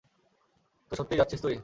[0.91, 1.55] তো সত্যিই যাচ্ছিস তুই?